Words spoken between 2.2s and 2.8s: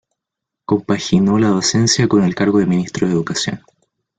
el cargo de